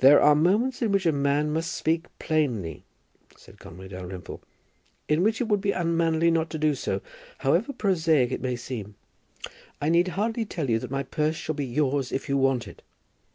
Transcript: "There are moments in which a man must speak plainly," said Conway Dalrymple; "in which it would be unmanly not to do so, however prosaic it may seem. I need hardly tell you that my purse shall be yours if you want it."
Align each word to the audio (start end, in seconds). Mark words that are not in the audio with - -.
"There 0.00 0.20
are 0.20 0.34
moments 0.34 0.82
in 0.82 0.92
which 0.92 1.06
a 1.06 1.12
man 1.12 1.50
must 1.50 1.72
speak 1.72 2.04
plainly," 2.18 2.84
said 3.38 3.58
Conway 3.58 3.88
Dalrymple; 3.88 4.42
"in 5.08 5.22
which 5.22 5.40
it 5.40 5.48
would 5.48 5.62
be 5.62 5.72
unmanly 5.72 6.30
not 6.30 6.50
to 6.50 6.58
do 6.58 6.74
so, 6.74 7.00
however 7.38 7.72
prosaic 7.72 8.32
it 8.32 8.42
may 8.42 8.54
seem. 8.54 8.96
I 9.80 9.88
need 9.88 10.08
hardly 10.08 10.44
tell 10.44 10.68
you 10.68 10.78
that 10.80 10.90
my 10.90 11.04
purse 11.04 11.36
shall 11.36 11.54
be 11.54 11.64
yours 11.64 12.12
if 12.12 12.28
you 12.28 12.36
want 12.36 12.68
it." 12.68 12.82